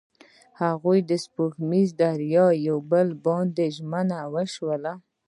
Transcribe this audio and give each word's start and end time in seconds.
هغوی 0.61 0.99
په 1.07 1.15
سپوږمیز 1.23 1.89
دریا 2.01 2.45
کې 2.61 2.71
پر 2.71 2.83
بل 2.91 3.07
باندې 3.25 3.65
ژمن 3.75 4.07
شول. 4.53 4.83